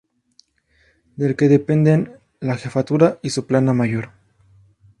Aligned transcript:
Del 1.15 1.35
que 1.35 1.47
dependen 1.47 2.09
la 2.39 2.57
Jefatura 2.57 3.19
y 3.21 3.29
su 3.29 3.45
Plana 3.45 3.71
Mayor. 3.75 4.09